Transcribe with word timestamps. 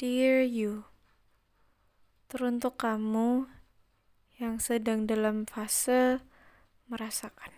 Dear 0.00 0.48
you, 0.48 0.88
teruntuk 2.32 2.80
kamu 2.80 3.52
yang 4.40 4.56
sedang 4.56 5.04
dalam 5.04 5.44
fase 5.44 6.24
merasakan. 6.88 7.52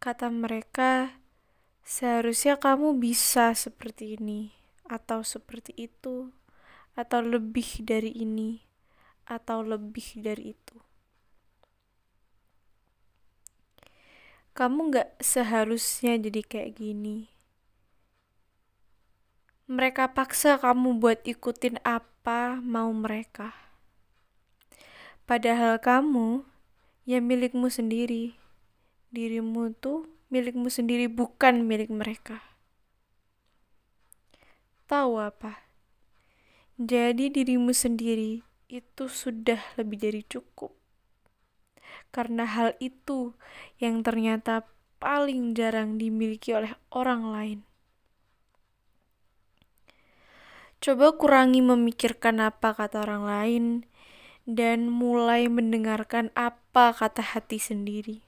Kata 0.00 0.32
mereka, 0.32 1.20
seharusnya 1.84 2.56
kamu 2.56 2.96
bisa 2.96 3.52
seperti 3.52 4.16
ini, 4.16 4.56
atau 4.88 5.20
seperti 5.20 5.76
itu, 5.76 6.32
atau 6.96 7.20
lebih 7.20 7.84
dari 7.84 8.16
ini, 8.16 8.64
atau 9.28 9.60
lebih 9.60 10.24
dari 10.24 10.56
itu. 10.56 10.80
Kamu 14.56 14.88
gak 14.88 15.20
seharusnya 15.20 16.16
jadi 16.16 16.40
kayak 16.40 16.80
gini. 16.80 17.35
Mereka 19.66 20.14
paksa 20.14 20.62
kamu 20.62 21.02
buat 21.02 21.26
ikutin 21.26 21.82
apa 21.82 22.62
mau 22.62 22.86
mereka. 22.94 23.50
Padahal 25.26 25.82
kamu 25.82 26.46
ya 27.02 27.18
milikmu 27.18 27.66
sendiri 27.66 28.38
dirimu 29.10 29.74
tuh 29.74 30.06
milikmu 30.30 30.70
sendiri 30.70 31.10
bukan 31.10 31.66
milik 31.66 31.90
mereka. 31.90 32.46
Tahu 34.86 35.18
apa? 35.18 35.66
Jadi 36.78 37.26
dirimu 37.26 37.74
sendiri 37.74 38.46
itu 38.70 39.10
sudah 39.10 39.58
lebih 39.74 39.98
dari 39.98 40.22
cukup. 40.22 40.70
Karena 42.14 42.46
hal 42.46 42.78
itu 42.78 43.34
yang 43.82 44.06
ternyata 44.06 44.62
paling 45.02 45.58
jarang 45.58 45.98
dimiliki 45.98 46.54
oleh 46.54 46.70
orang 46.94 47.34
lain. 47.34 47.60
Coba 50.78 51.16
kurangi 51.16 51.64
memikirkan 51.64 52.38
apa 52.38 52.76
kata 52.76 53.02
orang 53.02 53.24
lain 53.26 53.64
dan 54.46 54.86
mulai 54.92 55.50
mendengarkan 55.50 56.30
apa 56.38 56.94
kata 56.94 57.22
hati 57.34 57.58
sendiri 57.58 58.26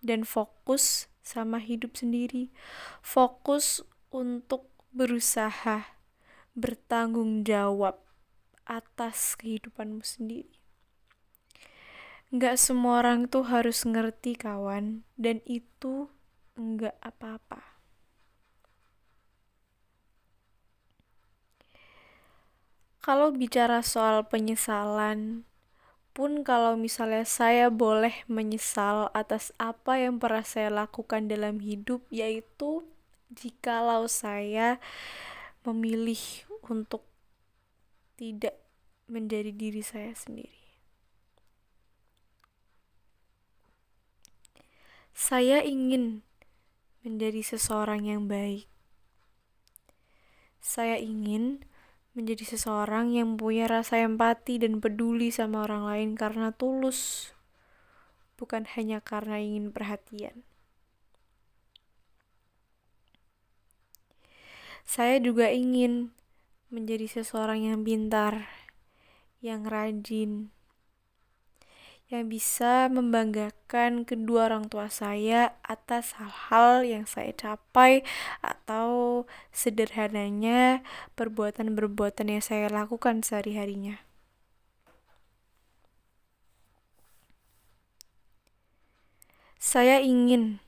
dan 0.00 0.22
fokus 0.22 1.10
sama 1.22 1.60
hidup 1.60 1.98
sendiri. 1.98 2.48
Fokus 3.04 3.84
untuk 4.08 4.70
berusaha 4.94 6.00
bertanggung 6.56 7.44
jawab 7.44 8.00
atas 8.64 9.36
kehidupanmu 9.36 10.02
sendiri. 10.02 10.56
Gak 12.28 12.60
semua 12.60 13.00
orang 13.00 13.24
tuh 13.24 13.48
harus 13.48 13.88
ngerti 13.88 14.36
kawan, 14.36 15.00
dan 15.16 15.40
itu 15.48 16.12
enggak 16.60 16.96
apa-apa. 17.00 17.67
Kalau 23.08 23.32
bicara 23.32 23.80
soal 23.80 24.20
penyesalan, 24.28 25.48
pun 26.12 26.44
kalau 26.44 26.76
misalnya 26.76 27.24
saya 27.24 27.72
boleh 27.72 28.12
menyesal 28.28 29.08
atas 29.16 29.48
apa 29.56 29.96
yang 29.96 30.20
pernah 30.20 30.44
saya 30.44 30.68
lakukan 30.68 31.24
dalam 31.24 31.56
hidup 31.56 32.04
yaitu 32.12 32.84
jikalau 33.32 34.04
saya 34.12 34.76
memilih 35.64 36.20
untuk 36.68 37.00
tidak 38.20 38.60
menjadi 39.08 39.56
diri 39.56 39.80
saya 39.80 40.12
sendiri. 40.12 40.68
Saya 45.16 45.64
ingin 45.64 46.20
menjadi 47.00 47.40
seseorang 47.40 48.04
yang 48.04 48.28
baik. 48.28 48.68
Saya 50.60 51.00
ingin 51.00 51.64
menjadi 52.12 52.44
seseorang 52.56 53.12
yang 53.16 53.40
punya 53.40 53.68
rasa 53.68 54.00
empati 54.00 54.60
dan 54.60 54.80
peduli 54.80 55.32
sama 55.32 55.64
orang 55.64 55.84
lain 55.88 56.10
karena 56.14 56.52
tulus, 56.52 57.32
bukan 58.38 58.68
hanya 58.76 59.00
karena 59.00 59.40
ingin 59.40 59.72
perhatian. 59.72 60.46
Saya 64.88 65.20
juga 65.20 65.52
ingin 65.52 66.16
menjadi 66.72 67.20
seseorang 67.20 67.64
yang 67.64 67.84
pintar, 67.84 68.48
yang 69.44 69.68
rajin, 69.68 70.52
yang 72.08 72.32
bisa 72.32 72.88
membanggakan 72.88 74.08
kedua 74.08 74.48
orang 74.48 74.72
tua 74.72 74.88
saya 74.88 75.60
atas 75.60 76.16
hal-hal 76.16 76.80
yang 76.80 77.04
saya 77.04 77.36
capai 77.36 78.00
atau 78.40 79.24
sederhananya 79.52 80.80
perbuatan-perbuatan 81.20 82.32
yang 82.32 82.40
saya 82.40 82.72
lakukan 82.72 83.20
sehari-harinya. 83.20 84.00
Saya 89.60 90.00
ingin 90.00 90.64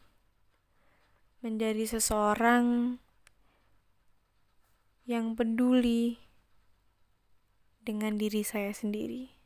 menjadi 1.41 1.89
seseorang 1.89 3.01
yang 5.09 5.33
peduli 5.33 6.21
dengan 7.81 8.21
diri 8.21 8.45
saya 8.45 8.77
sendiri 8.77 9.40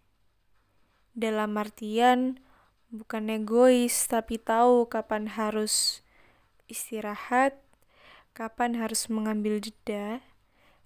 dalam 1.14 1.54
artian 1.54 2.42
bukan 2.91 3.30
egois 3.30 4.06
tapi 4.10 4.38
tahu 4.38 4.86
kapan 4.91 5.30
harus 5.30 6.02
istirahat, 6.66 7.58
kapan 8.34 8.78
harus 8.78 9.06
mengambil 9.06 9.62
jeda, 9.62 10.22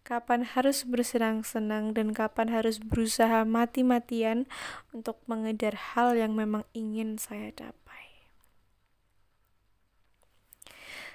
kapan 0.05 0.45
harus 0.45 0.89
bersenang-senang 0.89 1.93
dan 1.93 2.17
kapan 2.17 2.49
harus 2.53 2.81
berusaha 2.81 3.45
mati-matian 3.45 4.49
untuk 4.93 5.21
mengejar 5.29 5.77
hal 5.97 6.17
yang 6.17 6.33
memang 6.33 6.65
ingin 6.73 7.21
saya 7.21 7.53
capai. 7.53 8.09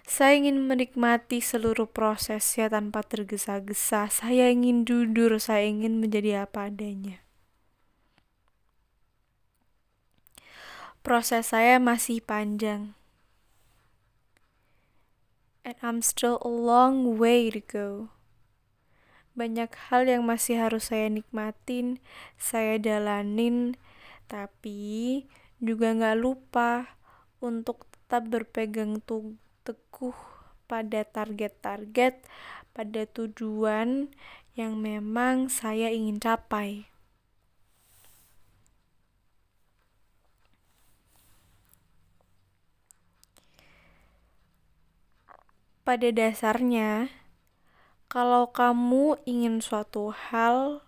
Saya 0.04 0.36
ingin 0.36 0.68
menikmati 0.68 1.40
seluruh 1.40 1.88
prosesnya 1.88 2.68
tanpa 2.68 3.08
tergesa-gesa. 3.08 4.12
Saya 4.12 4.52
ingin 4.52 4.84
jujur, 4.84 5.40
saya 5.40 5.64
ingin 5.64 6.04
menjadi 6.04 6.44
apa 6.44 6.68
adanya. 6.68 7.24
Proses 11.04 11.52
saya 11.52 11.84
masih 11.84 12.24
panjang. 12.24 12.96
And 15.68 15.76
I'm 15.84 16.00
still 16.00 16.40
a 16.40 16.48
long 16.48 17.20
way 17.20 17.52
to 17.52 17.60
go. 17.60 18.16
Banyak 19.36 19.76
hal 19.92 20.08
yang 20.08 20.24
masih 20.24 20.64
harus 20.64 20.96
saya 20.96 21.12
nikmatin, 21.12 22.00
saya 22.40 22.80
jalanin, 22.80 23.76
tapi 24.32 25.28
juga 25.60 25.92
gak 25.92 26.20
lupa 26.24 26.96
untuk 27.44 27.84
tetap 27.92 28.32
berpegang 28.32 29.04
teguh 29.04 30.16
pada 30.72 31.04
target-target, 31.04 32.24
pada 32.72 33.02
tujuan 33.12 34.08
yang 34.56 34.80
memang 34.80 35.52
saya 35.52 35.92
ingin 35.92 36.24
capai. 36.24 36.93
Pada 45.84 46.08
dasarnya, 46.16 47.12
kalau 48.08 48.56
kamu 48.56 49.20
ingin 49.28 49.60
suatu 49.60 50.16
hal, 50.16 50.80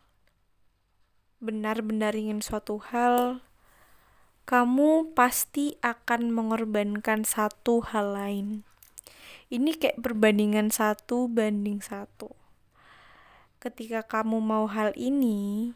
benar-benar 1.43 2.15
ingin 2.15 2.39
suatu 2.39 2.79
hal, 2.79 3.43
kamu 4.47 5.11
pasti 5.11 5.75
akan 5.83 6.31
mengorbankan 6.31 7.27
satu 7.27 7.83
hal 7.91 8.15
lain. 8.15 8.47
Ini 9.51 9.75
kayak 9.75 9.99
perbandingan 9.99 10.71
satu 10.71 11.27
banding 11.27 11.83
satu. 11.83 12.31
Ketika 13.59 14.07
kamu 14.07 14.39
mau 14.39 14.71
hal 14.71 14.95
ini, 14.95 15.75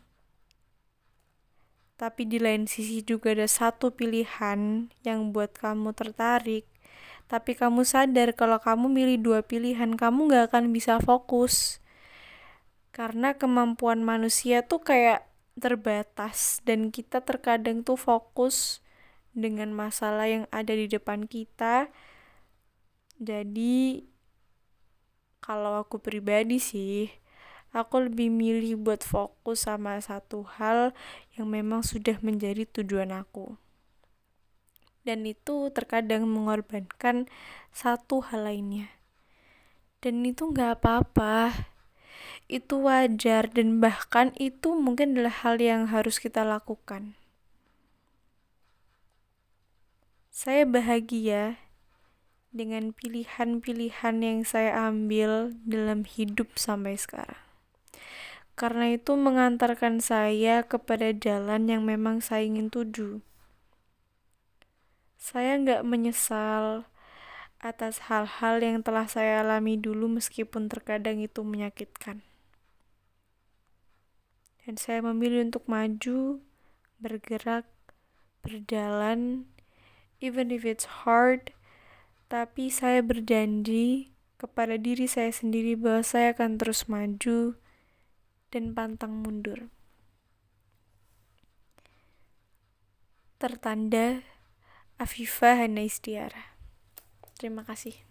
tapi 2.00 2.24
di 2.24 2.40
lain 2.40 2.72
sisi 2.72 3.04
juga 3.04 3.36
ada 3.36 3.52
satu 3.52 3.92
pilihan 3.92 4.88
yang 5.04 5.36
buat 5.36 5.52
kamu 5.60 5.92
tertarik, 5.92 6.64
tapi 7.30 7.54
kamu 7.54 7.86
sadar 7.86 8.34
kalau 8.34 8.58
kamu 8.58 8.90
milih 8.90 9.18
dua 9.22 9.40
pilihan, 9.46 9.94
kamu 9.94 10.34
gak 10.34 10.50
akan 10.50 10.74
bisa 10.74 10.98
fokus. 10.98 11.78
Karena 12.90 13.38
kemampuan 13.38 14.02
manusia 14.02 14.66
tuh 14.66 14.82
kayak 14.82 15.30
terbatas 15.62 16.58
dan 16.66 16.90
kita 16.90 17.22
terkadang 17.22 17.86
tuh 17.86 18.02
fokus 18.02 18.82
dengan 19.38 19.70
masalah 19.70 20.26
yang 20.26 20.46
ada 20.50 20.74
di 20.74 20.90
depan 20.90 21.30
kita. 21.30 21.94
Jadi 23.22 24.10
kalau 25.38 25.78
aku 25.86 26.02
pribadi 26.02 26.58
sih, 26.58 27.14
aku 27.70 28.10
lebih 28.10 28.34
milih 28.34 28.82
buat 28.82 29.06
fokus 29.06 29.70
sama 29.70 30.02
satu 30.02 30.50
hal 30.58 30.98
yang 31.38 31.46
memang 31.46 31.86
sudah 31.86 32.18
menjadi 32.26 32.66
tujuan 32.66 33.14
aku 33.14 33.69
dan 35.10 35.26
itu 35.26 35.74
terkadang 35.74 36.30
mengorbankan 36.30 37.26
satu 37.74 38.22
hal 38.30 38.46
lainnya. 38.46 38.94
dan 40.06 40.22
itu 40.22 40.54
gak 40.54 40.80
apa-apa 40.80 41.66
itu 42.46 42.86
wajar 42.86 43.50
dan 43.50 43.82
bahkan 43.82 44.30
itu 44.38 44.78
mungkin 44.78 45.18
adalah 45.18 45.34
hal 45.42 45.58
yang 45.58 45.90
harus 45.90 46.22
kita 46.22 46.46
lakukan 46.46 47.18
saya 50.30 50.64
bahagia 50.64 51.58
dengan 52.54 52.94
pilihan-pilihan 52.94 54.16
yang 54.22 54.40
saya 54.46 54.88
ambil 54.88 55.58
dalam 55.66 56.06
hidup 56.06 56.54
sampai 56.56 56.96
sekarang 56.96 57.42
karena 58.60 58.92
itu 58.92 59.16
mengantarkan 59.16 60.04
saya 60.04 60.68
kepada 60.68 61.16
jalan 61.16 61.72
yang 61.72 61.88
memang 61.88 62.20
saya 62.20 62.44
ingin 62.44 62.68
tuju. 62.68 63.24
Saya 65.20 65.60
nggak 65.60 65.84
menyesal 65.84 66.88
atas 67.60 68.08
hal-hal 68.08 68.64
yang 68.64 68.80
telah 68.80 69.04
saya 69.04 69.44
alami 69.44 69.76
dulu 69.76 70.08
meskipun 70.08 70.72
terkadang 70.72 71.20
itu 71.20 71.44
menyakitkan. 71.44 72.24
Dan 74.64 74.80
saya 74.80 75.04
memilih 75.04 75.52
untuk 75.52 75.68
maju, 75.68 76.40
bergerak, 77.04 77.68
berjalan, 78.40 79.44
even 80.24 80.56
if 80.56 80.64
it's 80.64 81.04
hard, 81.04 81.52
tapi 82.32 82.72
saya 82.72 83.04
berjanji 83.04 84.16
kepada 84.40 84.80
diri 84.80 85.04
saya 85.04 85.36
sendiri 85.36 85.76
bahwa 85.76 86.00
saya 86.00 86.32
akan 86.32 86.56
terus 86.56 86.88
maju, 86.88 87.60
dan 88.56 88.72
pantang 88.72 89.20
mundur. 89.20 89.68
Tertanda 93.36 94.24
Afifah 95.00 95.64
Hana 95.64 95.88
Istiara. 95.88 96.60
Terima 97.40 97.64
kasih. 97.64 98.09